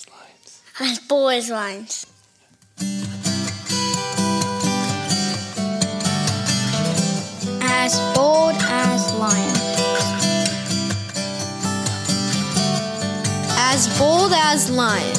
[0.00, 0.62] as lions.
[0.80, 2.06] As bold as lions.
[7.62, 9.60] As bold as lions.
[13.58, 15.18] As bold as lions.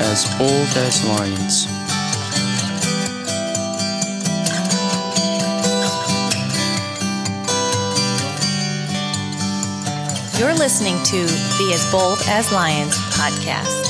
[0.00, 1.81] As bold as lions.
[10.42, 13.86] You're listening to the As Bold as Lions podcast.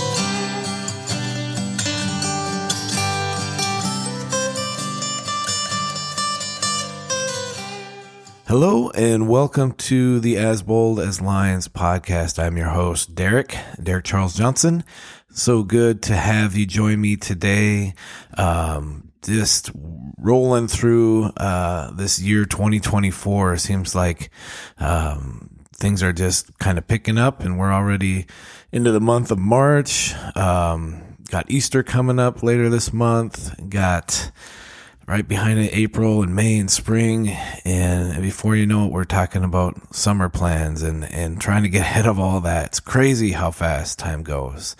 [8.46, 12.38] Hello and welcome to the As Bold as Lions podcast.
[12.38, 14.84] I'm your host, Derek, Derek Charles Johnson.
[15.30, 17.94] So good to have you join me today.
[18.36, 19.70] Um, just
[20.18, 24.28] rolling through uh, this year 2024 seems like
[24.78, 28.26] um, things are just kind of picking up and we're already
[28.70, 30.14] into the month of March.
[30.36, 33.68] Um, got Easter coming up later this month.
[33.68, 34.30] Got
[35.06, 37.28] right behind it April and May and spring.
[37.64, 41.80] And before you know it, we're talking about summer plans and, and trying to get
[41.82, 42.66] ahead of all that.
[42.66, 44.76] It's crazy how fast time goes.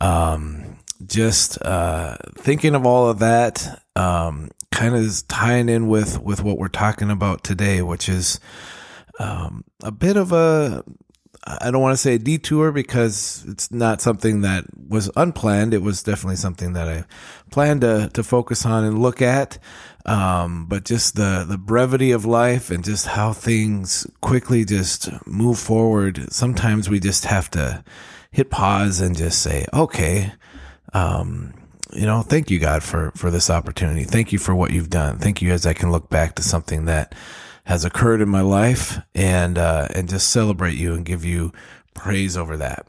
[0.00, 6.42] Um, just, uh, thinking of all of that, um, kind of tying in with, with
[6.42, 8.40] what we're talking about today, which is,
[9.18, 10.84] um, a bit of a,
[11.44, 15.74] I don't want to say a detour because it's not something that was unplanned.
[15.74, 17.04] It was definitely something that I
[17.50, 19.58] planned to, to focus on and look at.
[20.06, 25.58] Um, but just the, the brevity of life and just how things quickly just move
[25.58, 26.32] forward.
[26.32, 27.84] Sometimes we just have to
[28.30, 30.32] hit pause and just say, okay,
[30.94, 31.54] um,
[31.92, 34.04] you know, thank you, God, for, for this opportunity.
[34.04, 35.18] Thank you for what you've done.
[35.18, 37.14] Thank you as I can look back to something that,
[37.68, 41.52] has occurred in my life and uh, and just celebrate you and give you
[41.94, 42.86] praise over that.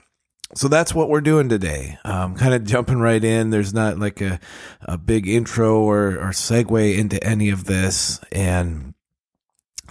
[0.55, 1.97] So that's what we're doing today.
[2.05, 3.49] Um, kind of jumping right in.
[3.49, 4.39] There's not like a,
[4.81, 8.21] a big intro or, or segue into any of this.
[8.31, 8.93] And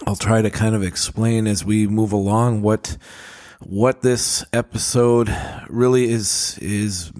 [0.07, 2.97] I'll try to kind of explain as we move along what,
[3.61, 5.29] what this episode
[5.69, 7.13] really is, is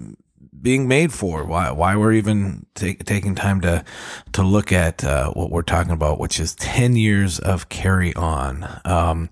[0.60, 3.84] being made for, why why we're even take, taking time to
[4.32, 8.66] to look at uh, what we're talking about, which is ten years of carry on.
[8.84, 9.30] Um,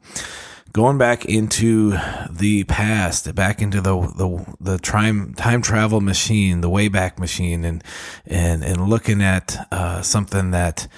[0.72, 1.98] going back into
[2.30, 7.82] the past, back into the the the time time travel machine, the Wayback Machine, and
[8.26, 10.88] and and looking at uh, something that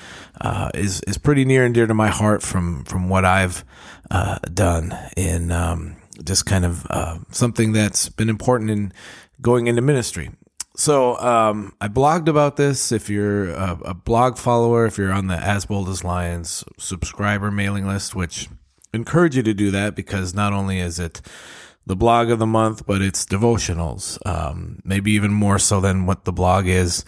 [0.40, 3.64] uh, is is pretty near and dear to my heart from from what I've
[4.10, 5.50] uh, done in.
[5.50, 8.92] Um, just kind of uh, something that's been important in
[9.40, 10.30] going into ministry.
[10.76, 12.92] So um, I blogged about this.
[12.92, 17.50] If you're a, a, blog follower, if you're on the As Bold as Lions subscriber
[17.50, 18.48] mailing list, which
[18.94, 21.20] encourage you to do that because not only is it
[21.86, 24.18] the blog of the month, but it's devotionals.
[24.26, 27.04] Um, maybe even more so than what the blog is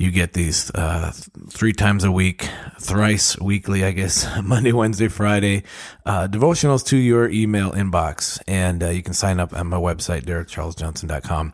[0.00, 1.12] you get these uh,
[1.50, 2.48] three times a week,
[2.80, 5.62] thrice weekly, I guess, Monday, Wednesday, Friday,
[6.06, 8.40] uh, devotionals to your email inbox.
[8.48, 11.52] And uh, you can sign up on my website, derekcharlesjohnson.com.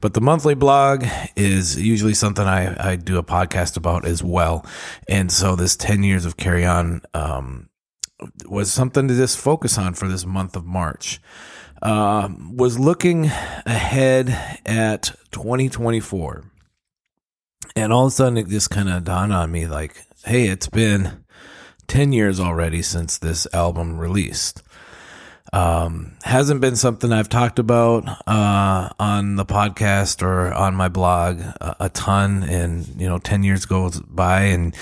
[0.00, 4.64] But the monthly blog is usually something I, I do a podcast about as well.
[5.08, 7.70] And so this 10 years of carry on um,
[8.46, 11.20] was something to just focus on for this month of March.
[11.82, 13.24] Uh, was looking
[13.66, 14.28] ahead
[14.64, 16.44] at 2024
[17.76, 20.68] and all of a sudden, it just kind of dawned on me like, hey, it's
[20.68, 21.24] been
[21.86, 24.62] 10 years already since this album released.
[25.52, 31.40] Um, hasn't been something I've talked about uh, on the podcast or on my blog
[31.40, 32.44] a, a, ton.
[32.44, 34.76] And you know, ten years goes by, and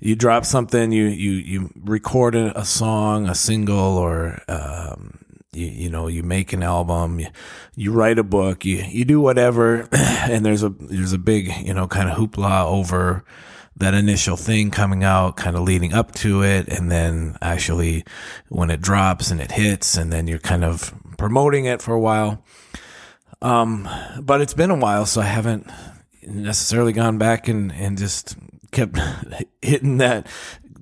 [0.00, 5.18] you drop something, you you you record a song, a single, or um,
[5.52, 7.28] you, you know, you make an album, you,
[7.76, 9.88] you write a book, you, you do whatever.
[10.22, 13.24] And there's a, there's a big, you know, kind of hoopla over
[13.76, 16.68] that initial thing coming out, kind of leading up to it.
[16.68, 18.04] And then actually
[18.48, 22.00] when it drops and it hits and then you're kind of promoting it for a
[22.00, 22.44] while.
[23.42, 23.88] Um,
[24.20, 25.68] but it's been a while, so I haven't
[26.24, 28.36] necessarily gone back and, and just
[28.70, 28.96] kept
[29.60, 30.28] hitting that,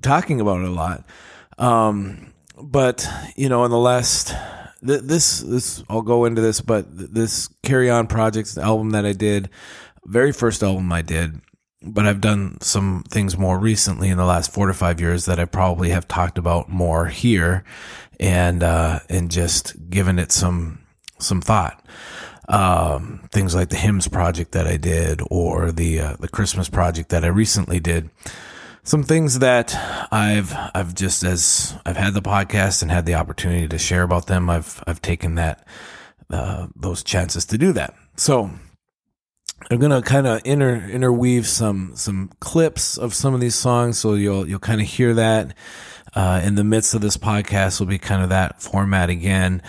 [0.03, 1.03] talking about it a lot.
[1.57, 2.31] Um,
[2.61, 4.35] but you know, in the last
[4.81, 9.49] this this I'll go into this, but this Carry On Projects album that I did,
[10.05, 11.41] very first album I did,
[11.83, 15.39] but I've done some things more recently in the last four to five years that
[15.39, 17.63] I probably have talked about more here,
[18.19, 20.79] and uh, and just given it some
[21.19, 21.83] some thought.
[22.49, 27.09] Um, things like the hymns project that I did, or the uh, the Christmas project
[27.09, 28.09] that I recently did.
[28.83, 29.75] Some things that
[30.11, 34.27] I've I've just as I've had the podcast and had the opportunity to share about
[34.27, 35.67] them, I've I've taken that
[36.29, 37.93] uh, those chances to do that.
[38.15, 38.49] So
[39.69, 44.15] I'm gonna kind of inter interweave some some clips of some of these songs, so
[44.15, 45.53] you'll you'll kind of hear that
[46.15, 47.79] uh, in the midst of this podcast.
[47.79, 49.61] Will be kind of that format again.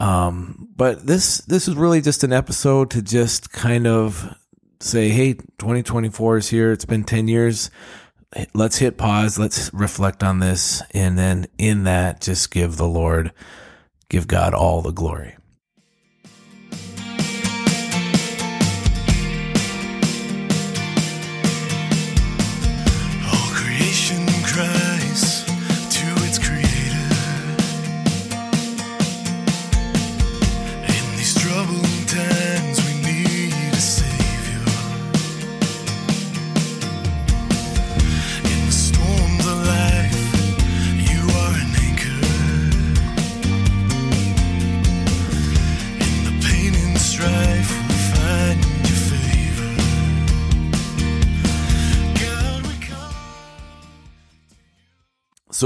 [0.00, 4.34] Um, but this this is really just an episode to just kind of
[4.80, 6.72] say, hey, 2024 is here.
[6.72, 7.70] It's been 10 years.
[8.54, 9.38] Let's hit pause.
[9.38, 13.32] Let's reflect on this, and then in that, just give the Lord,
[14.08, 15.36] give God all the glory.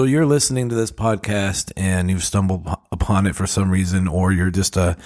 [0.01, 4.33] So you're listening to this podcast and you've stumbled upon it for some reason, or
[4.33, 4.97] you're just a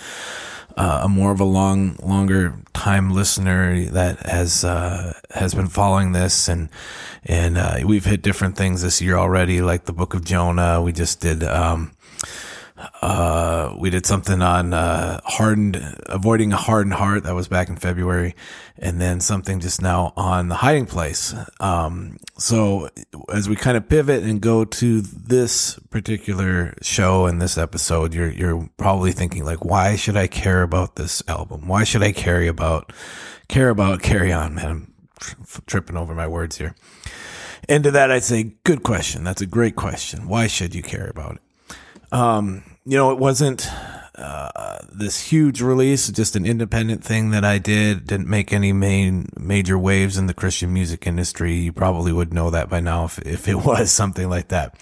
[0.76, 6.46] a more of a long, longer time listener that has uh, has been following this,
[6.46, 6.69] and
[7.25, 10.81] and uh, we've hit different things this year already, like the Book of Jonah.
[10.81, 11.43] We just did.
[11.43, 11.94] Um,
[12.76, 15.76] uh, we did something on uh, hardened,
[16.06, 17.22] avoiding a hardened heart.
[17.22, 18.34] That was back in February,
[18.76, 21.34] and then something just now on the hiding place.
[21.60, 22.88] Um, so
[23.32, 28.30] as we kind of pivot and go to this particular show and this episode, you're
[28.30, 31.68] you're probably thinking like, why should I care about this album?
[31.68, 32.92] Why should I carry about
[33.48, 34.56] care about carry on?
[34.56, 36.74] Man, I'm tri- tripping over my words here.
[37.68, 39.24] And to that, I'd say, good question.
[39.24, 40.28] That's a great question.
[40.28, 41.44] Why should you care about it?
[42.14, 43.69] Um, you know, it wasn't
[44.14, 48.06] uh, this huge release, just an independent thing that I did.
[48.06, 51.55] Didn't make any main major waves in the Christian music industry.
[51.55, 54.78] You probably would know that by now if if it was something like that.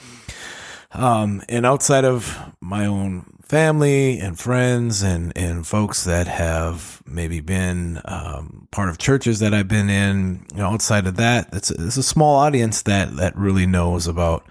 [0.94, 7.40] Um, and outside of my own family and friends and, and folks that have maybe
[7.40, 11.70] been um, part of churches that I've been in, you know, outside of that, it's
[11.70, 14.46] a, it's a small audience that that really knows about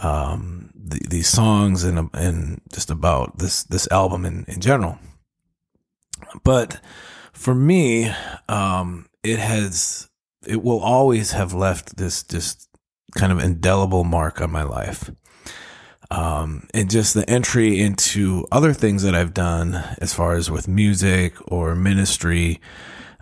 [0.00, 4.98] um, the, these songs and and just about this this album in in general.
[6.42, 6.80] But
[7.32, 8.12] for me,
[8.48, 10.08] um, it has
[10.46, 12.68] it will always have left this just
[13.16, 15.10] kind of indelible mark on my life.
[16.12, 20.66] Um, and just the entry into other things that I've done as far as with
[20.66, 22.60] music or ministry,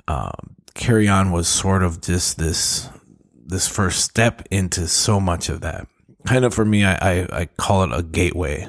[0.07, 2.89] um, carry on was sort of just this,
[3.35, 5.87] this first step into so much of that.
[6.29, 8.69] Kind of for me, I, I, I call it a gateway,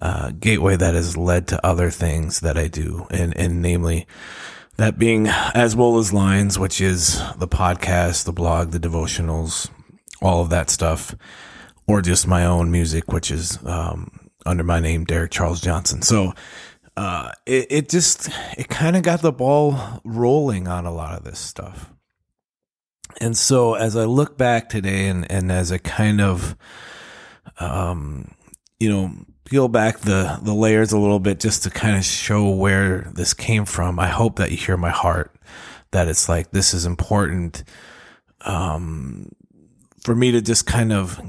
[0.00, 3.06] uh, gateway that has led to other things that I do.
[3.10, 4.06] And, and namely
[4.76, 9.68] that being As Bold as Lions, which is the podcast, the blog, the devotionals,
[10.22, 11.14] all of that stuff
[11.86, 16.02] or just my own music, which is um, under my name, Derek Charles Johnson.
[16.02, 16.34] So
[16.96, 21.24] uh, it, it just it kind of got the ball rolling on a lot of
[21.24, 21.92] this stuff.
[23.20, 26.56] And so as I look back today, and and as I kind of,
[27.58, 28.32] um,
[28.78, 29.12] you know,
[29.44, 33.34] peel back the the layers a little bit, just to kind of show where this
[33.34, 35.34] came from, I hope that you hear my heart.
[35.92, 37.64] That it's like this is important.
[38.42, 39.32] Um,
[40.04, 41.20] for me to just kind of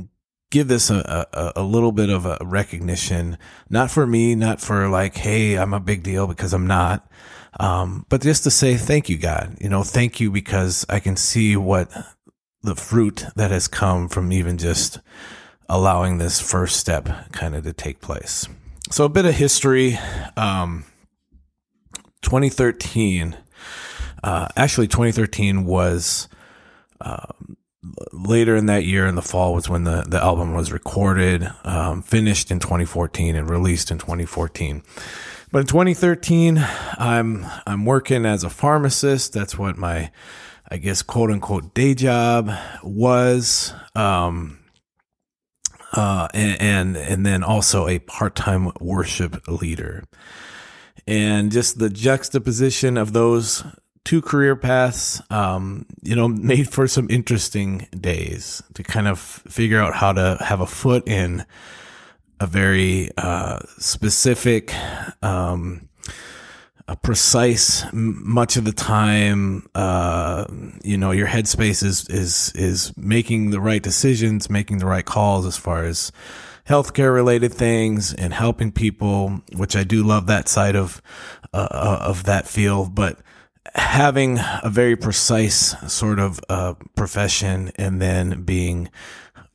[0.52, 3.38] give this a, a, a, little bit of a recognition,
[3.70, 7.10] not for me, not for like, hey, I'm a big deal because I'm not,
[7.60, 9.58] um, but just to say thank you, God.
[9.60, 11.92] You know, thank you because I can see what
[12.64, 15.00] the fruit that has come from even just
[15.70, 18.48] allowing this first step kind of to take place.
[18.90, 19.98] So a bit of history.
[20.36, 20.86] Um,
[22.22, 23.36] 2013,
[24.24, 26.28] uh, actually 2013 was,
[27.02, 27.58] um,
[28.12, 32.02] later in that year in the fall was when the, the album was recorded, um,
[32.02, 34.84] finished in 2014 and released in 2014.
[35.52, 36.58] But in 2013,
[36.98, 39.32] I'm I'm working as a pharmacist.
[39.32, 40.12] That's what my,
[40.70, 42.52] I guess, quote unquote day job
[42.84, 43.74] was.
[43.96, 44.60] Um,
[45.94, 50.04] uh, and, and and then also a part time worship leader,
[51.08, 53.64] and just the juxtaposition of those
[54.04, 59.82] two career paths, um, you know, made for some interesting days to kind of figure
[59.82, 61.46] out how to have a foot in
[62.40, 64.74] a very uh, specific
[65.24, 65.88] um,
[66.88, 70.46] a precise much of the time uh
[70.84, 75.46] you know your headspace is is is making the right decisions making the right calls
[75.46, 76.14] as far as
[76.68, 81.02] healthcare related things and helping people which i do love that side of
[81.54, 83.20] uh, of that field but
[83.76, 88.90] having a very precise sort of uh, profession and then being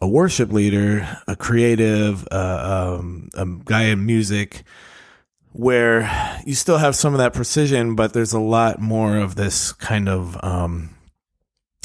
[0.03, 4.65] a worship leader a creative uh, um, a guy in music
[5.53, 9.73] where you still have some of that precision, but there's a lot more of this
[9.73, 10.97] kind of um,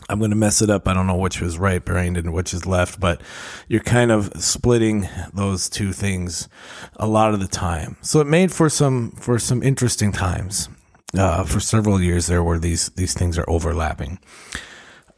[0.09, 0.87] I'm going to mess it up.
[0.87, 3.21] I don't know which was right brained and which is left, but
[3.67, 6.47] you're kind of splitting those two things
[6.95, 7.97] a lot of the time.
[8.01, 10.69] So it made for some for some interesting times.
[11.17, 14.19] Uh, for several years there where these these things are overlapping.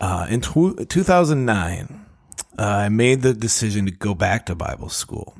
[0.02, 2.06] Uh, in tw- 2009,
[2.58, 5.36] uh, I made the decision to go back to Bible school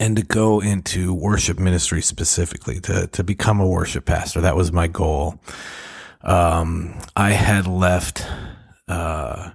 [0.00, 4.40] and to go into worship ministry specifically to to become a worship pastor.
[4.40, 5.38] That was my goal.
[6.22, 8.26] Um, I had left.
[8.88, 9.50] Uh,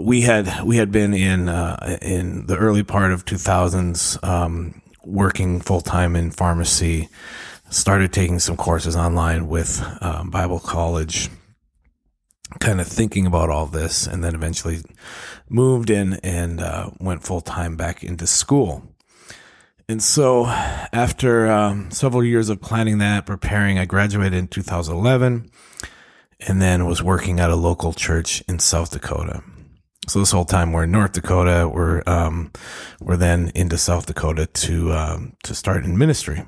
[0.00, 5.60] we had we had been in uh, in the early part of 2000s um, working
[5.60, 7.08] full time in pharmacy.
[7.70, 11.30] Started taking some courses online with um, Bible College
[12.60, 14.82] kind of thinking about all this and then eventually
[15.48, 18.82] moved in and uh, went full time back into school.
[19.88, 25.50] And so, after um, several years of planning that, preparing, I graduated in 2011
[26.40, 29.42] and then was working at a local church in South Dakota.
[30.08, 31.70] So this whole time we're in North Dakota.
[31.72, 32.50] We're um,
[33.00, 36.44] we're then into South Dakota to um, to start in ministry.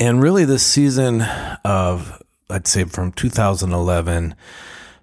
[0.00, 1.22] And really, this season
[1.64, 4.34] of I'd say from 2011,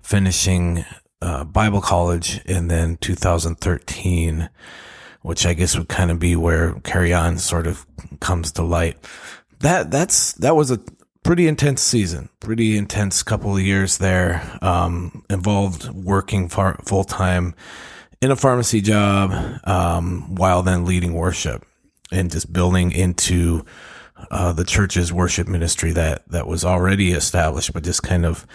[0.02, 0.86] finishing
[1.22, 4.50] uh, Bible college, and then 2013,
[5.22, 7.86] which I guess would kind of be where Carry On sort of
[8.20, 8.98] comes to light.
[9.60, 10.80] That that's that was a
[11.24, 14.58] pretty intense season, pretty intense couple of years there.
[14.62, 17.56] Um, involved working far, full time
[18.22, 19.32] in a pharmacy job
[19.66, 21.66] um, while then leading worship
[22.12, 23.66] and just building into
[24.32, 28.46] uh, the church's worship ministry that that was already established, but just kind of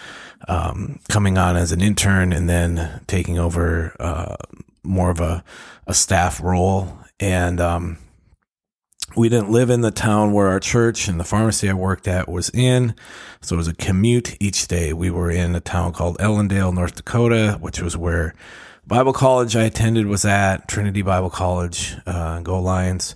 [0.47, 4.35] um, coming on as an intern and then taking over uh,
[4.83, 5.43] more of a,
[5.87, 6.97] a staff role.
[7.19, 7.97] And um,
[9.15, 12.29] we didn't live in the town where our church and the pharmacy I worked at
[12.29, 12.95] was in,
[13.41, 14.93] so it was a commute each day.
[14.93, 18.35] We were in a town called Ellendale, North Dakota, which was where
[18.89, 23.15] Bible college I attended was at Trinity Bible College, uh, Go Lions,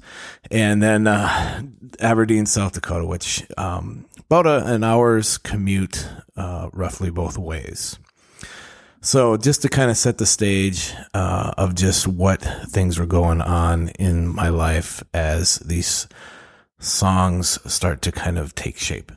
[0.52, 1.64] and then uh,
[2.00, 7.98] Aberdeen, South Dakota, which um, about a, an hour's commute, uh, roughly both ways.
[9.02, 13.42] So just to kind of set the stage uh, of just what things were going
[13.42, 16.08] on in my life as these
[16.78, 19.12] songs start to kind of take shape.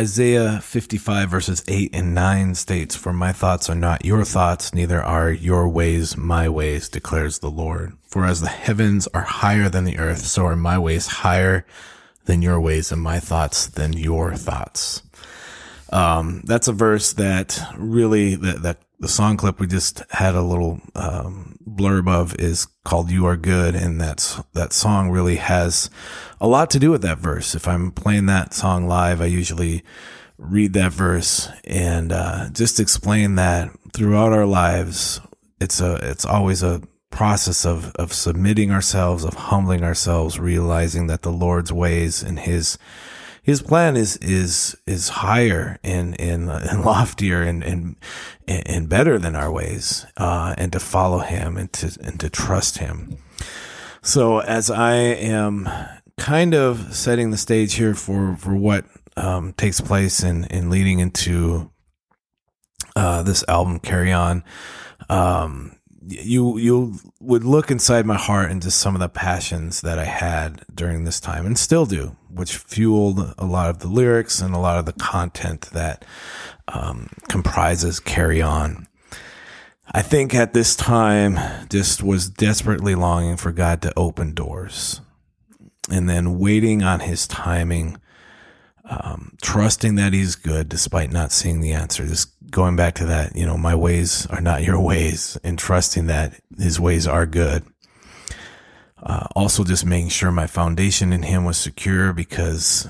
[0.00, 5.02] Isaiah 55 verses 8 and 9 states, For my thoughts are not your thoughts, neither
[5.02, 7.98] are your ways my ways, declares the Lord.
[8.06, 11.66] For as the heavens are higher than the earth, so are my ways higher
[12.24, 15.02] than your ways, and my thoughts than your thoughts.
[15.92, 20.42] Um, that's a verse that really, that, that the song clip we just had a
[20.42, 23.74] little, um, blurb of is called You Are Good.
[23.74, 25.88] And that's, that song really has
[26.38, 27.54] a lot to do with that verse.
[27.54, 29.82] If I'm playing that song live, I usually
[30.36, 35.20] read that verse and, uh, just explain that throughout our lives,
[35.60, 41.22] it's a, it's always a process of, of submitting ourselves, of humbling ourselves, realizing that
[41.22, 42.76] the Lord's ways and his,
[43.50, 47.96] his plan is is is higher and and, and loftier and, and
[48.46, 52.78] and better than our ways, uh, and to follow him and to and to trust
[52.78, 53.18] him.
[54.02, 55.68] So as I am
[56.16, 58.84] kind of setting the stage here for for what
[59.16, 61.70] um, takes place in in leading into
[62.96, 64.44] uh, this album, carry on.
[65.08, 65.76] Um,
[66.06, 70.64] you you would look inside my heart into some of the passions that I had
[70.74, 74.58] during this time and still do which fueled a lot of the lyrics and a
[74.58, 76.04] lot of the content that
[76.68, 78.86] um, comprises Carry On.
[79.92, 85.00] I think at this time, just was desperately longing for God to open doors
[85.90, 87.98] and then waiting on his timing,
[88.84, 92.06] um, trusting that he's good despite not seeing the answer.
[92.06, 96.06] Just going back to that, you know, my ways are not your ways and trusting
[96.06, 97.64] that his ways are good.
[99.02, 102.88] Uh, also just making sure my foundation in him was secure because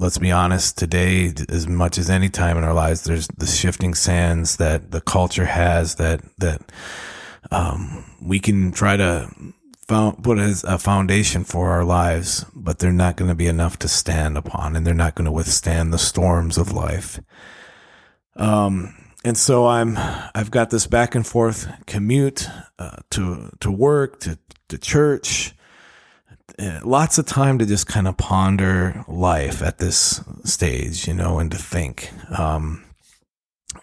[0.00, 3.94] let's be honest, today, as much as any time in our lives, there's the shifting
[3.94, 6.62] sands that the culture has that, that,
[7.50, 9.28] um, we can try to
[9.86, 13.78] found, put as a foundation for our lives, but they're not going to be enough
[13.80, 17.20] to stand upon and they're not going to withstand the storms of life.
[18.36, 19.98] Um, and so I'm,
[20.34, 24.38] I've got this back and forth commute, uh, to, to work, to,
[24.70, 25.54] to church,
[26.58, 31.38] uh, lots of time to just kind of ponder life at this stage, you know,
[31.38, 32.10] and to think.
[32.38, 32.84] Um,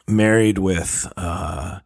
[0.08, 1.80] married with, uh,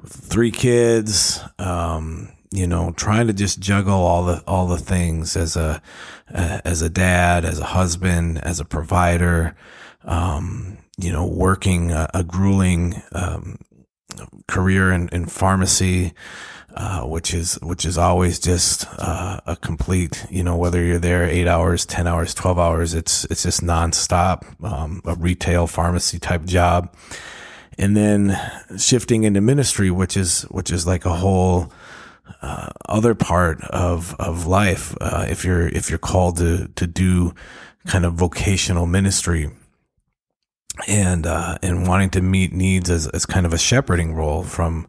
[0.00, 5.36] with three kids, um, you know, trying to just juggle all the, all the things
[5.36, 5.82] as a,
[6.28, 9.56] as a dad, as a husband, as a provider,
[10.04, 13.58] um, you know, working a, a grueling, um,
[14.46, 16.12] career in, in pharmacy,
[16.76, 21.24] uh, which is which is always just uh, a complete, you know, whether you're there
[21.24, 26.44] eight hours, ten hours, twelve hours, it's it's just nonstop, um, a retail pharmacy type
[26.44, 26.92] job,
[27.78, 28.36] and then
[28.76, 31.72] shifting into ministry, which is which is like a whole
[32.42, 34.96] uh, other part of of life.
[35.00, 37.34] Uh, if you're if you're called to to do
[37.86, 39.50] kind of vocational ministry
[40.88, 44.86] and uh, and wanting to meet needs as, as kind of a shepherding role from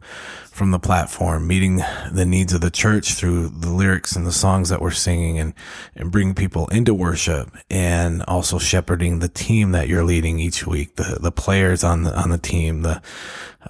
[0.50, 4.70] from the platform, meeting the needs of the church through the lyrics and the songs
[4.70, 5.54] that we're singing, and
[5.94, 10.96] and bring people into worship, and also shepherding the team that you're leading each week,
[10.96, 13.00] the the players on the on the team, the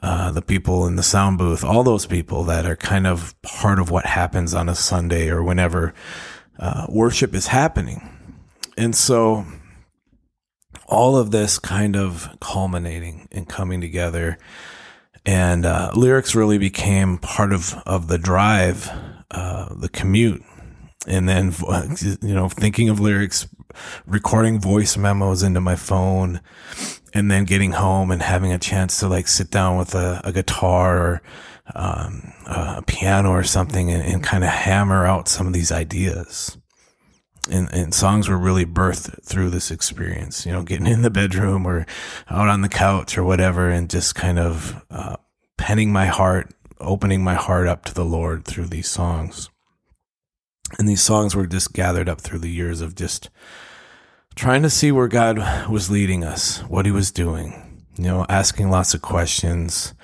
[0.03, 3.79] uh, the people in the sound booth, all those people that are kind of part
[3.79, 5.93] of what happens on a Sunday or whenever
[6.59, 8.09] uh, worship is happening,
[8.79, 9.45] and so
[10.87, 14.39] all of this kind of culminating and coming together.
[15.25, 18.89] And uh, lyrics really became part of, of the drive,
[19.31, 20.43] uh, the commute.
[21.09, 21.53] And then,
[22.23, 23.49] you know, thinking of lyrics,
[24.07, 26.41] recording voice memos into my phone,
[27.13, 30.33] and then getting home and having a chance to like sit down with a, a
[30.33, 31.23] guitar or
[31.75, 36.57] um, a piano or something and, and kind of hammer out some of these ideas
[37.49, 41.67] and, and songs were really birthed through this experience, you know, getting in the bedroom
[41.67, 41.87] or
[42.29, 45.17] out on the couch or whatever, and just kind of uh,
[45.57, 49.51] penning my heart, opening my heart up to the Lord through these songs.
[50.79, 53.31] And these songs were just gathered up through the years of just
[54.35, 58.71] trying to see where God was leading us, what He was doing, you know, asking
[58.71, 59.95] lots of questions.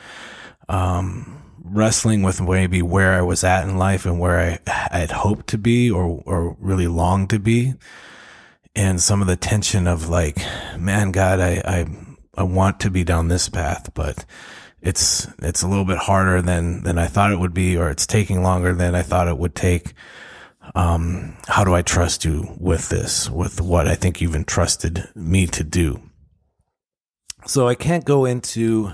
[0.69, 1.42] Um,
[1.73, 4.59] wrestling with maybe where I was at in life and where I,
[4.97, 7.75] had hoped to be or, or really longed to be.
[8.75, 10.39] And some of the tension of like,
[10.79, 11.87] man, God, I, I,
[12.37, 14.25] I want to be down this path, but
[14.81, 18.07] it's, it's a little bit harder than, than I thought it would be, or it's
[18.07, 19.95] taking longer than I thought it would take.
[20.75, 25.47] Um, how do I trust you with this, with what I think you've entrusted me
[25.49, 26.03] to do?
[27.47, 28.93] So I can't go into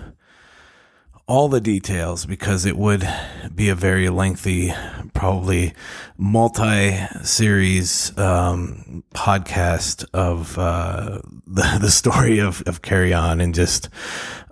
[1.29, 3.07] all the details because it would
[3.55, 4.73] be a very lengthy,
[5.13, 5.75] probably
[6.17, 13.91] multi series um, podcast of uh, the, the story of, of Carry On and just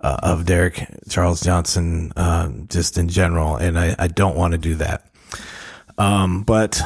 [0.02, 3.56] uh, of Derek Charles Johnson, uh, just in general.
[3.56, 5.10] And I, I don't want to do that.
[5.96, 6.82] Um, but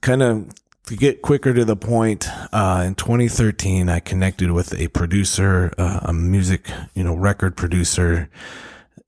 [0.00, 0.48] kind of
[0.86, 6.00] to get quicker to the point, uh, in 2013, I connected with a producer, uh,
[6.04, 8.30] a music, you know, record producer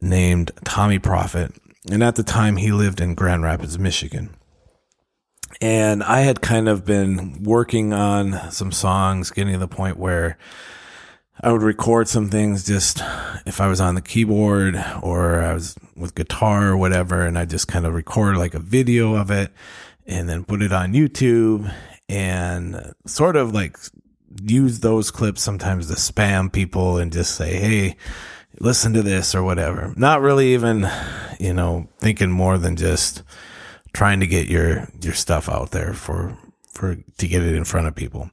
[0.03, 1.55] named Tommee Profitt.
[1.91, 4.31] And at the time, he lived in Grand Rapids, Michigan.
[5.61, 10.39] And I had kind of been working on some songs, getting to the point where
[11.41, 13.01] I would record some things just
[13.47, 17.23] if I was on the keyboard or I was with guitar or whatever.
[17.23, 19.53] And I just kind of record like a video of it
[20.07, 21.73] and then put it on YouTube
[22.09, 23.77] and sort of like
[24.43, 27.97] use those clips sometimes to spam people and just say, Hey,
[28.61, 29.93] listen to this or whatever.
[29.97, 30.89] Not really even,
[31.39, 33.23] you know, thinking more than just
[33.93, 36.37] trying to get your your stuff out there for
[36.73, 38.31] for to get it in front of people.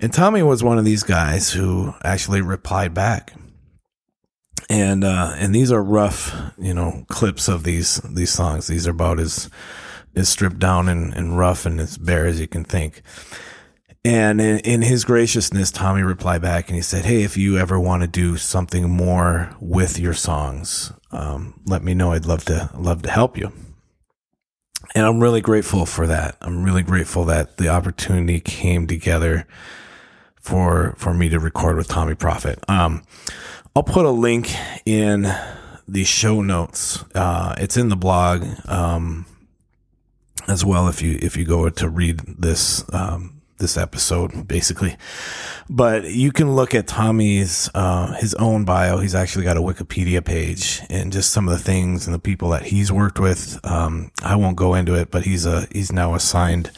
[0.00, 3.34] And Tommee was one of these guys who actually replied back.
[4.70, 8.66] And uh and these are rough, you know, clips of these these songs.
[8.66, 9.50] These are about as
[10.14, 13.02] as stripped down and, and rough and as bare as you can think.
[14.04, 17.78] And in, in his graciousness, Tommee replied back and he said, Hey, if you ever
[17.78, 22.12] want to do something more with your songs, um, let me know.
[22.12, 23.52] I'd love to, love to help you.
[24.94, 26.36] And I'm really grateful for that.
[26.40, 29.46] I'm really grateful that the opportunity came together
[30.40, 32.64] for, for me to record with Tommee Profitt.
[32.68, 33.02] Um,
[33.76, 34.50] I'll put a link
[34.86, 35.32] in
[35.86, 37.04] the show notes.
[37.14, 39.26] Uh, it's in the blog, um,
[40.46, 40.88] as well.
[40.88, 44.96] If you, if you go to read this, um, this episode basically.
[45.68, 48.98] But you can look at tommee's uh, his own bio.
[48.98, 52.50] He's actually got a wikipedia page and just some of the things and the people
[52.50, 53.58] that he's worked with.
[53.64, 56.70] Um, i won't go into it but he's a he's now a signed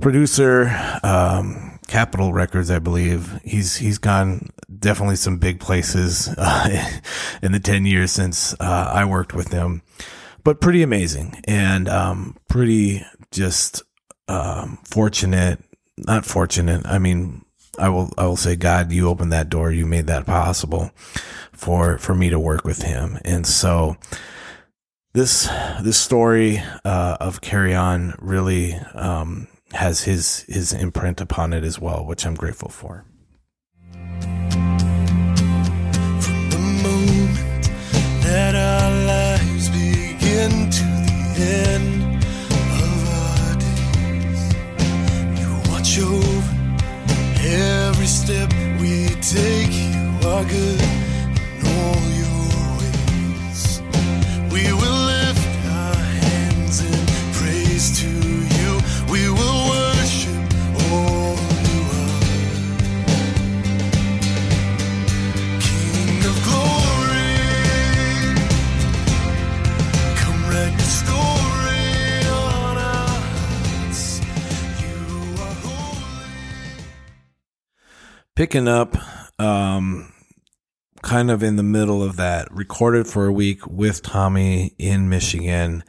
[0.00, 0.68] producer
[1.02, 3.40] um, capitol records i believe.
[3.44, 4.48] He's he's gone
[4.78, 6.90] definitely some big places uh,
[7.42, 9.82] in the 10 years since uh, i worked with him.
[10.44, 13.82] But pretty amazing and um, pretty just
[14.28, 15.62] um, fortunate
[15.98, 16.86] not fortunate.
[16.86, 17.44] I mean,
[17.78, 19.72] I will I will say, God, you opened that door.
[19.72, 20.90] You made that possible
[21.52, 23.18] for for me to work with Him.
[23.24, 23.96] And so
[25.14, 25.48] this
[25.82, 31.78] this story uh, of Carry On really um, has his his imprint upon it as
[31.78, 33.04] well, which I'm grateful for.
[38.24, 40.84] that our lives begin to
[41.36, 41.91] the end
[48.02, 49.70] every step we take.
[49.70, 51.11] You are good
[78.34, 78.96] picking up
[79.40, 80.12] um
[81.02, 85.82] kind of in the middle of that recorded for a week with tommee in michigan.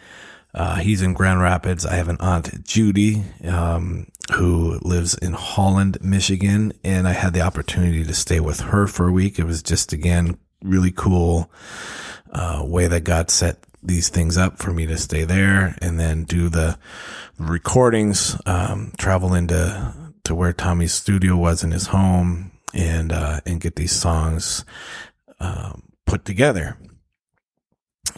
[0.56, 1.84] Uh, he's in grand rapids.
[1.84, 7.42] I have an aunt judy um, who lives in holland michigan and i had the
[7.42, 9.40] opportunity to stay with her for a week.
[9.40, 11.52] It was just again really cool
[12.32, 16.24] uh, way that god set these things up for me to stay there and then
[16.24, 16.78] do the
[17.38, 23.62] recordings um, travel into to where Tommee's studio was in his home and uh, and
[23.62, 24.66] get these songs
[25.40, 26.78] um, put together.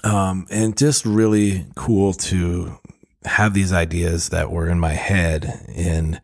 [0.04, 2.80] Um, and just really cool to
[3.24, 6.22] have these ideas that were in my head and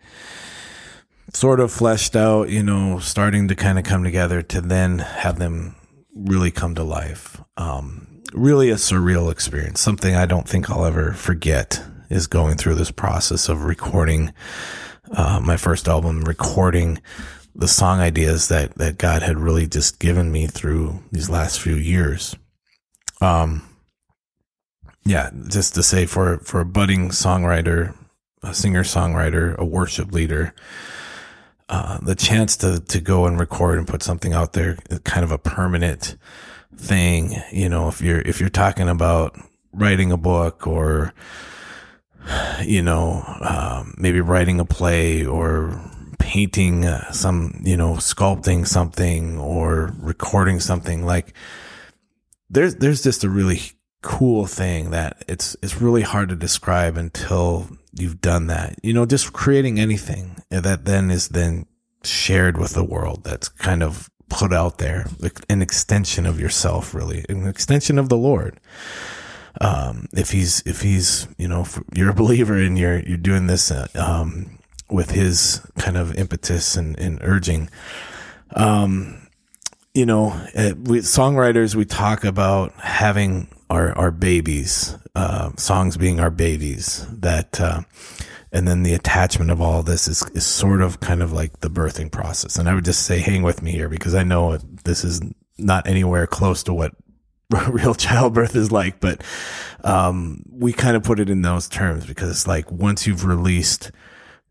[1.34, 5.40] sort of fleshed out, you know, starting to kind of come together to then have
[5.40, 5.76] them
[6.14, 7.42] really come to life.
[7.58, 12.76] Um, really a surreal experience, something I don't think I'll ever forget is going through
[12.76, 14.34] this process of recording
[15.14, 17.02] uh, my first album, recording
[17.54, 21.76] the song ideas that, that God had really just given me through these last few
[21.76, 22.36] years.
[23.20, 23.64] Um,
[25.04, 27.96] yeah, just to say for, for a budding songwriter,
[28.42, 30.54] a singer songwriter, a worship leader,
[31.70, 35.32] uh, the chance to, to go and record and put something out there, kind of
[35.32, 36.16] a permanent
[36.76, 37.36] thing.
[37.52, 39.38] You know, if you're, if you're talking about
[39.74, 41.14] writing a book or,
[42.64, 45.80] you know, um, maybe writing a play or
[46.20, 51.34] painting uh, some, you know, sculpting something or recording something like
[52.50, 53.60] there's, there's just a really
[54.02, 59.06] cool thing that it's, it's really hard to describe until you've done that, you know,
[59.06, 61.66] just creating anything that then is then
[62.04, 63.24] shared with the world.
[63.24, 65.08] That's kind of put out there,
[65.50, 68.60] an extension of yourself, really, an extension of the Lord
[69.60, 73.72] um, if he's if he's you know you're a believer and you're you're doing this
[73.72, 74.58] uh, um,
[74.90, 77.70] with his kind of impetus and, and urging
[78.56, 79.28] um,
[79.94, 86.20] you know uh, we, songwriters we talk about having our our babies uh, songs being
[86.20, 87.82] our babies that uh,
[88.54, 91.70] and then the attachment of all this is, is sort of kind of like the
[91.70, 92.58] birthing process.
[92.58, 95.22] And i would just say hang with me here because i know this is
[95.58, 96.94] not anywhere close to what
[97.70, 99.24] real childbirth is like, but
[99.84, 103.92] um, we kind of put it in those terms because it's like once you've released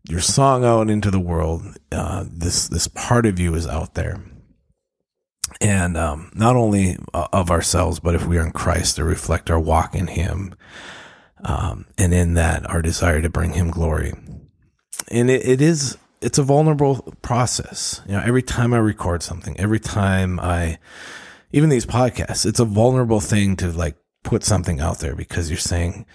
[0.09, 4.23] your song out into the world, uh, this this part of you is out there,
[5.59, 9.49] and um, not only uh, of ourselves, but if we are in Christ, to reflect
[9.51, 10.55] our walk in Him,
[11.43, 14.13] um, and in that our desire to bring Him glory.
[15.09, 18.01] And it, it is it's a vulnerable process.
[18.07, 20.79] You know, every time I record something, every time I
[21.53, 25.57] even these podcasts, it's a vulnerable thing to like put something out there because you're
[25.57, 26.05] saying,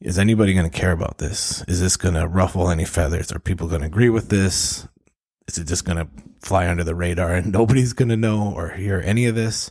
[0.00, 1.62] is anybody going to care about this?
[1.68, 3.32] Is this going to ruffle any feathers?
[3.32, 4.88] Are people going to agree with this?
[5.46, 6.08] Is it just going to
[6.40, 9.70] fly under the radar and nobody's going to know or hear any of this?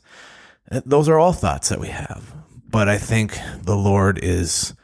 [0.71, 2.35] Uh, Those are all thoughts that we have.
[2.69, 4.75] But I think the Lord is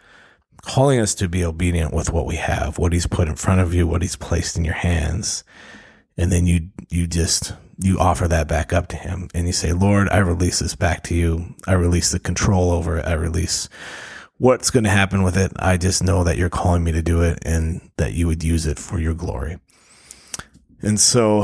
[0.63, 3.75] calling us to be obedient with what we have, what he's put in front of
[3.75, 5.43] you, what he's placed in your hands.
[6.17, 9.73] And then you, you just, you offer that back up to him and you say,
[9.73, 11.55] Lord, I release this back to you.
[11.67, 13.05] I release the control over it.
[13.05, 13.69] I release
[14.37, 15.51] what's going to happen with it.
[15.57, 18.65] I just know that you're calling me to do it and that you would use
[18.65, 19.59] it for your glory.
[20.81, 21.41] And so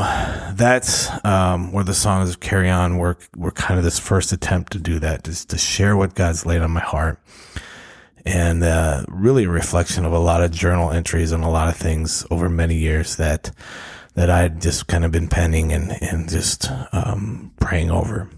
[0.54, 4.74] that's um, where the songs of Carry On were, were kind of this first attempt
[4.74, 7.20] to do that, just to share what God's laid on my heart.
[8.24, 11.76] And uh, really a reflection of a lot of journal entries and a lot of
[11.76, 13.50] things over many years that
[14.14, 18.30] that I had just kind of been penning and, and just um, praying over.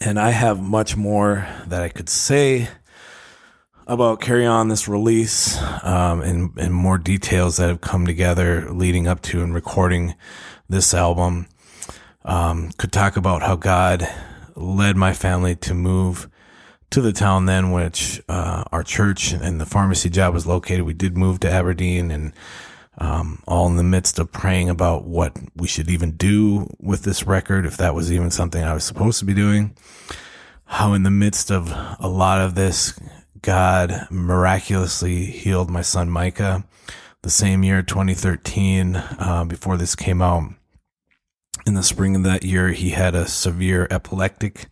[0.00, 2.68] And I have much more that I could say
[3.88, 9.08] about Carry On this release um, and, and more details that have come together leading
[9.08, 10.14] up to and recording
[10.68, 11.48] this album.
[12.24, 14.06] Um, could talk about how God
[14.54, 16.28] led my family to move
[16.90, 20.82] to the town then, which uh, our church and the pharmacy job was located.
[20.82, 22.32] We did move to Aberdeen and
[22.98, 27.26] um, all in the midst of praying about what we should even do with this
[27.26, 29.76] record, if that was even something I was supposed to be doing.
[30.64, 32.98] How, in the midst of a lot of this,
[33.40, 36.64] God miraculously healed my son Micah
[37.22, 40.52] the same year, 2013, uh, before this came out.
[41.66, 44.66] In the spring of that year, he had a severe epileptic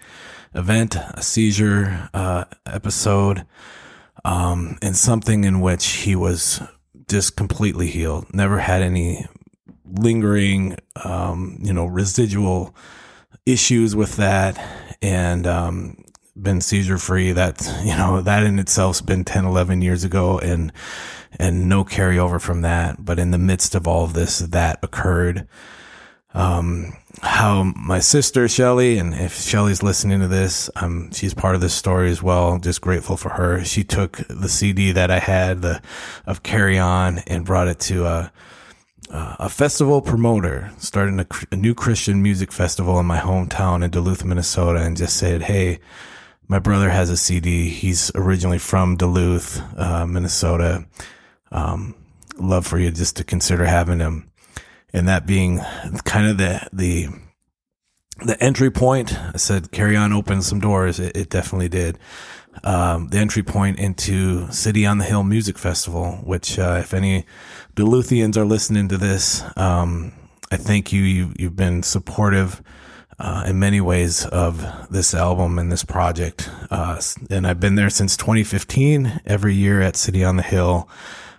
[0.54, 3.44] event, a seizure uh, episode,
[4.24, 6.62] um, and something in which he was
[7.08, 8.32] just completely healed.
[8.34, 9.26] Never had any
[9.84, 12.74] lingering, um, you know, residual
[13.44, 14.58] issues with that,
[15.00, 16.04] and um,
[16.40, 17.32] been seizure free.
[17.32, 20.72] That you know that in itself's been 10, 11 years ago, and
[21.38, 23.04] and no carryover from that.
[23.04, 25.46] But in the midst of all of this, that occurred.
[26.36, 31.62] Um, how my sister Shelly, and if Shelly's listening to this, um, she's part of
[31.62, 32.58] this story as well.
[32.58, 33.64] Just grateful for her.
[33.64, 35.80] She took the CD that I had, the
[36.26, 38.32] of Carry On, and brought it to a
[39.08, 44.24] a festival promoter, starting a, a new Christian music festival in my hometown in Duluth,
[44.24, 45.78] Minnesota, and just said, "Hey,
[46.48, 47.70] my brother has a CD.
[47.70, 50.86] He's originally from Duluth, uh, Minnesota.
[51.50, 51.94] Um,
[52.36, 54.30] love for you just to consider having him."
[54.96, 55.60] And that being
[56.04, 57.08] kind of the the
[58.24, 59.12] the entry point.
[59.12, 61.98] I said, "Carry on, open some doors." It, it definitely did.
[62.64, 67.26] Um, the entry point into City on the Hill Music Festival, which, uh, if any
[67.74, 70.14] Duluthians are listening to this, um,
[70.50, 71.02] I thank you.
[71.02, 72.62] you you've been supportive.
[73.18, 76.50] Uh, in many ways of this album and this project.
[76.70, 80.86] Uh, and I've been there since 2015 every year at City on the Hill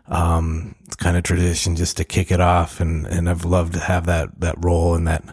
[0.07, 2.79] um, it's kind of tradition just to kick it off.
[2.79, 5.23] And, and I've loved to have that, that role and that,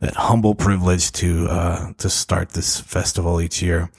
[0.00, 3.90] that humble privilege to, uh, to start this festival each year.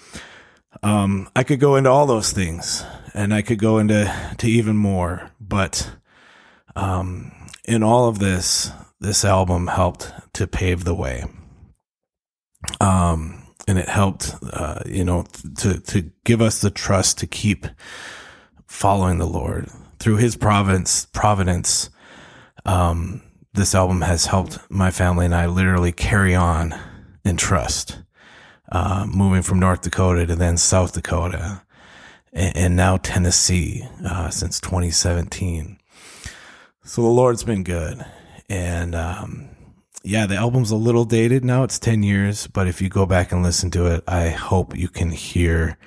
[0.83, 2.83] Um, I could go into all those things
[3.13, 5.91] and I could go into, to even more, but,
[6.75, 7.31] um,
[7.63, 11.25] in all of this, this album helped to pave the way.
[12.81, 15.25] Um, and it helped, uh, you know,
[15.59, 17.65] to, to give us the trust to keep
[18.67, 19.69] following the Lord
[20.05, 21.89] through his providence, providence,
[22.63, 26.79] um, this album has helped my family and I literally carry on
[27.23, 27.97] in trust,
[28.71, 31.63] uh, moving from North Dakota to then South Dakota
[32.31, 35.79] and, and now Tennessee, uh, since 2017.
[36.83, 38.05] So the Lord's been good.
[38.47, 39.49] And, um,
[40.03, 41.63] yeah, the album's a little dated now.
[41.63, 44.87] It's 10 years, but if you go back and listen to it, I hope you
[44.87, 45.79] can hear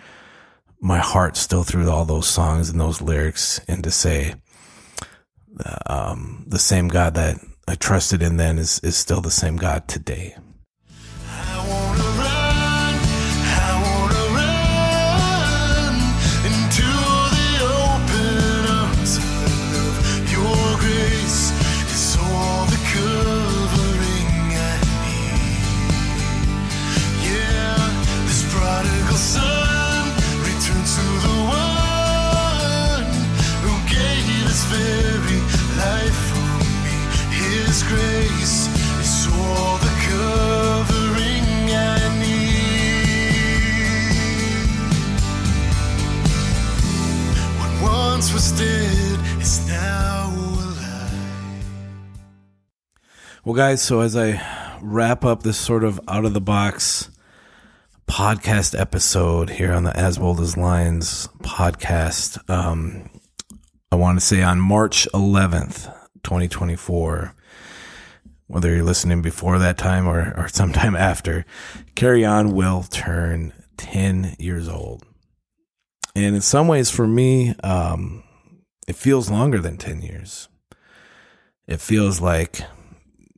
[0.81, 4.35] my heart still through all those songs and those lyrics and to say
[5.87, 9.89] um, the same God that I trusted in then is, is still the same God
[9.89, 10.37] today.
[48.39, 51.65] Dead is now alive.
[53.45, 57.11] Well, guys, so as I wrap up this sort of out of the box
[58.07, 62.39] podcast episode here on the As Bold as Lions podcast.
[62.49, 63.11] Um,
[63.91, 67.35] I want to say on March 11th, 2024,
[68.47, 71.45] whether you're listening before that time or, or sometime after,
[71.97, 75.05] Carry On will turn 10 years old.
[76.15, 78.23] And in some ways, for me, um,
[78.89, 80.49] it feels longer than 10 years.
[81.67, 82.63] It feels like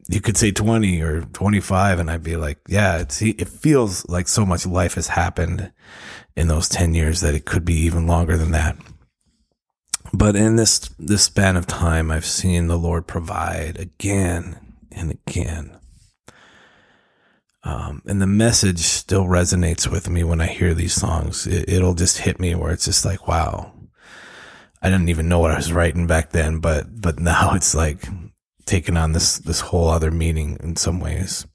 [0.08, 4.28] you could say 20 or 25 and I'd be like, yeah, it's, it feels like
[4.28, 5.72] so much life has happened
[6.36, 8.76] in those 10 years that it could be even longer than that.
[10.12, 14.58] But in this, this span of time, I've seen the Lord provide again
[14.92, 15.76] and again.
[17.64, 21.46] Um, and the message still resonates with me when I hear these songs.
[21.48, 23.72] It, it'll just hit me where it's just like, wow,
[24.82, 28.04] I didn't even know what I was writing back then, but, but now it's like
[28.66, 31.46] taken on this, this whole other meaning in some ways.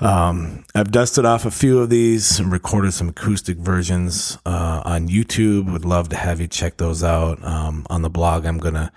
[0.00, 5.08] Um, I've dusted off a few of these and recorded some acoustic versions, uh, on
[5.08, 5.72] YouTube.
[5.72, 7.42] Would love to have you check those out.
[7.44, 8.90] Um, on the blog, I'm to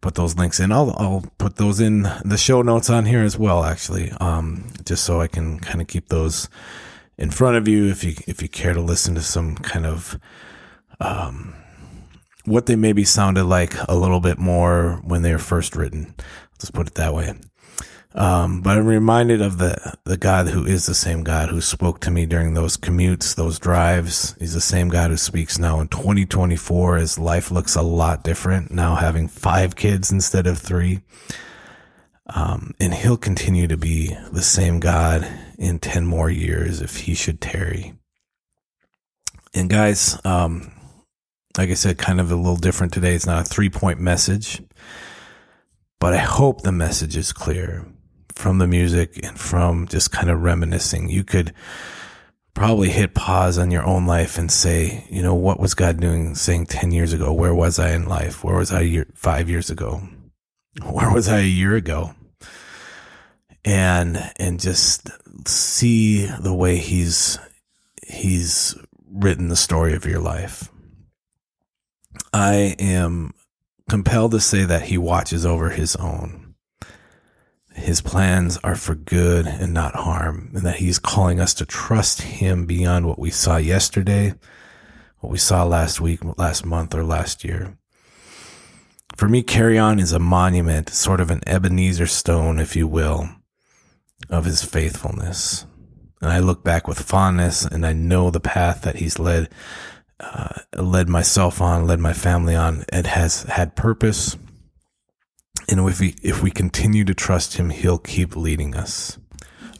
[0.00, 0.72] put those links in.
[0.72, 4.10] I'll, I'll put those in the show notes on here as well, actually.
[4.20, 6.48] Um, just so I can kind of keep those
[7.16, 10.18] in front of you if you, if you care to listen to some kind of,
[10.98, 11.54] um,
[12.44, 16.14] what they maybe sounded like a little bit more when they were first written.
[16.54, 17.34] Let's put it that way.
[18.14, 22.00] Um, but I'm reminded of the, the God who is the same God who spoke
[22.00, 24.36] to me during those commutes, those drives.
[24.38, 28.70] He's the same God who speaks now in 2024 as life looks a lot different
[28.70, 31.00] now having five kids instead of three.
[32.34, 35.26] Um, and he'll continue to be the same God
[35.58, 37.94] in 10 more years if he should tarry.
[39.54, 40.70] And guys, um,
[41.58, 43.14] like I said, kind of a little different today.
[43.14, 44.62] It's not a three point message,
[46.00, 47.86] but I hope the message is clear
[48.34, 51.10] from the music and from just kind of reminiscing.
[51.10, 51.52] You could
[52.54, 56.34] probably hit pause on your own life and say, you know, what was God doing
[56.34, 57.32] saying 10 years ago?
[57.32, 58.44] Where was I in life?
[58.44, 60.02] Where was I year, five years ago?
[60.84, 62.14] Where was I a year ago?
[63.64, 65.08] And, and just
[65.46, 67.38] see the way he's,
[68.06, 68.76] he's
[69.08, 70.71] written the story of your life.
[72.32, 73.34] I am
[73.90, 76.54] compelled to say that he watches over his own.
[77.74, 82.22] His plans are for good and not harm, and that he's calling us to trust
[82.22, 84.34] him beyond what we saw yesterday,
[85.18, 87.76] what we saw last week, last month, or last year.
[89.16, 93.28] For me, Carry On is a monument, sort of an Ebenezer stone, if you will,
[94.28, 95.66] of his faithfulness.
[96.20, 99.48] And I look back with fondness and I know the path that he's led
[100.22, 102.84] uh, led myself on, led my family on.
[102.92, 104.36] It has had purpose.
[105.68, 109.18] And if we, if we continue to trust him, he'll keep leading us.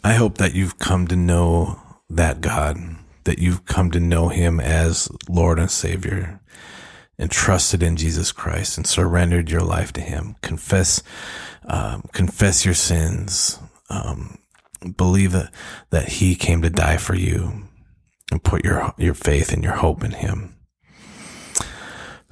[0.04, 2.76] I hope that you've come to know that God,
[3.24, 6.40] that you've come to know him as Lord and Savior
[7.18, 10.34] and trusted in Jesus Christ and surrendered your life to him.
[10.42, 11.02] Confess,
[11.66, 13.58] um, confess your sins.
[13.90, 14.38] Um,
[14.96, 15.52] believe that,
[15.90, 17.68] that he came to die for you
[18.32, 20.56] and put your your faith and your hope in him.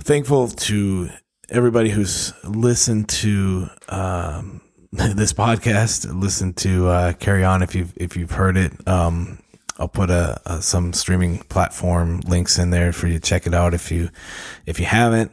[0.00, 1.10] Thankful to
[1.48, 4.60] everybody who's listened to um,
[4.92, 6.12] this podcast.
[6.12, 8.88] Listen to uh, Carry On if you've if you've heard it.
[8.88, 9.38] Um,
[9.78, 13.54] I'll put a, a, some streaming platform links in there for you to check it
[13.54, 14.10] out if you
[14.66, 15.32] if you haven't.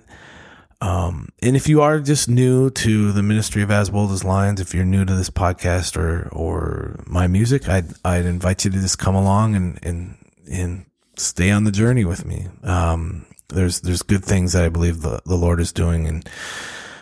[0.80, 4.62] Um, and if you are just new to the ministry of As Bold as Lions,
[4.62, 8.80] if you're new to this podcast or or my music, I'd I'd invite you to
[8.80, 10.18] just come along and and
[10.52, 12.48] and stay on the journey with me.
[12.64, 16.08] Um, there's, there's good things that I believe the, the Lord is doing.
[16.08, 16.30] And,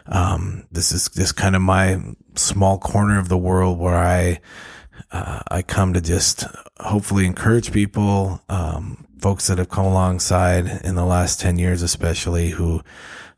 [0.07, 1.99] um, this is just kind of my
[2.35, 4.39] small corner of the world where I,
[5.11, 6.45] uh, I come to just
[6.79, 12.49] hopefully encourage people, um, folks that have come alongside in the last 10 years, especially
[12.49, 12.81] who,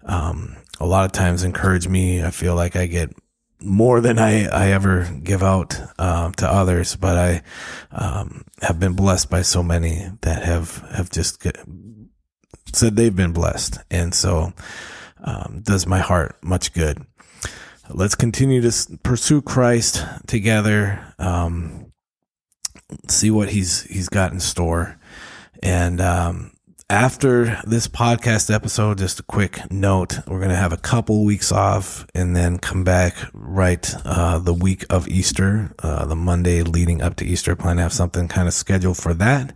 [0.04, 2.24] um, a lot of times encourage me.
[2.24, 3.16] I feel like I get
[3.60, 7.42] more than I, I ever give out um, to others, but I
[7.92, 11.46] um, have been blessed by so many that have have just
[12.74, 14.54] said they've been blessed, and so
[15.24, 17.06] um, does my heart much good.
[17.90, 21.14] Let's continue to pursue Christ together.
[21.18, 21.94] Um,
[23.08, 25.00] see what he's he's got in store,
[25.64, 26.52] and um,
[26.90, 31.52] after this podcast episode, just a quick note: we're going to have a couple weeks
[31.52, 37.02] off, and then come back right uh, the week of Easter, uh, the Monday leading
[37.02, 37.56] up to Easter.
[37.56, 39.54] Plan to have something kind of scheduled for that,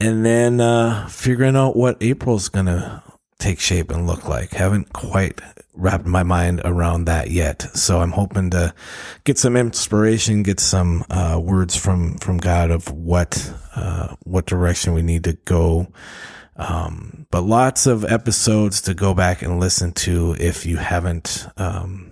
[0.00, 3.02] and then uh, figuring out what April's going to
[3.38, 4.52] take shape and look like.
[4.52, 5.40] Haven't quite
[5.74, 7.62] wrapped my mind around that yet.
[7.74, 8.74] So I'm hoping to
[9.24, 14.92] get some inspiration, get some uh, words from from God of what uh, what direction
[14.94, 15.88] we need to go.
[16.56, 21.46] Um, but lots of episodes to go back and listen to if you haven't.
[21.56, 22.08] Um,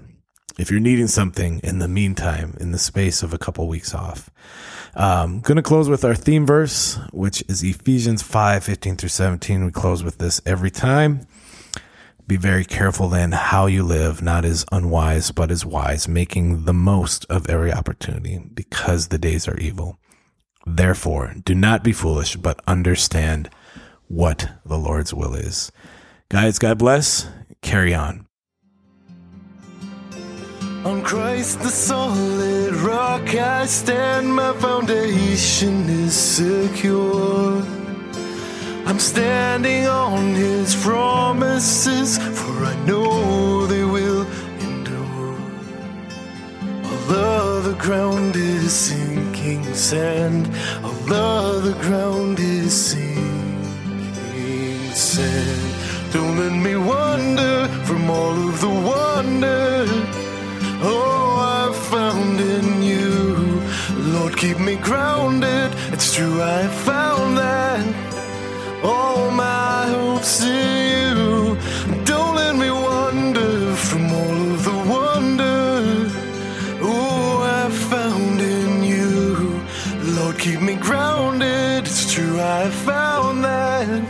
[0.58, 4.28] if you're needing something in the meantime, in the space of a couple weeks off.
[4.94, 9.64] Um, going to close with our theme verse, which is Ephesians 5 15 through 17.
[9.64, 11.26] We close with this every time.
[12.30, 16.72] Be very careful then how you live, not as unwise, but as wise, making the
[16.72, 19.98] most of every opportunity because the days are evil.
[20.64, 23.50] Therefore, do not be foolish, but understand
[24.06, 25.72] what the Lord's will is.
[26.28, 27.28] Guys, God bless.
[27.62, 28.28] Carry on.
[30.84, 37.79] On Christ the solid rock I stand, my foundation is secure.
[38.90, 44.26] I'm standing on his promises, for I know they will
[44.58, 45.38] endure.
[46.84, 50.50] All other ground is sinking sand,
[50.82, 53.30] all other ground is sinking
[54.90, 56.12] sand.
[56.12, 59.84] Don't let me wander from all of the wonder.
[60.82, 63.62] Oh, I found in you.
[64.14, 65.70] Lord, keep me grounded.
[65.92, 68.09] It's true, I found that.
[68.82, 71.58] All my hopes in you.
[72.04, 76.10] Don't let me wander from all of the wonder.
[76.82, 79.62] Oh, I found in you.
[80.16, 81.84] Lord, keep me grounded.
[81.84, 84.02] It's true, I found that.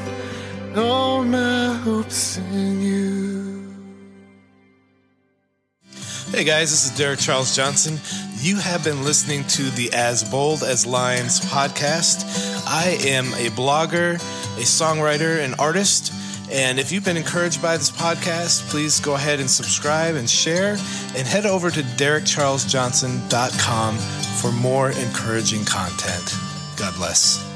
[0.77, 1.60] All my
[6.41, 8.01] Hey guys, this is Derek Charles Johnson.
[8.38, 12.24] You have been listening to the As Bold as Lions podcast.
[12.66, 16.14] I am a blogger, a songwriter, an artist.
[16.51, 20.78] And if you've been encouraged by this podcast, please go ahead and subscribe and share
[21.14, 23.99] and head over to derekcharlesjohnson.com
[24.41, 26.34] for more encouraging content.
[26.78, 27.50] God bless.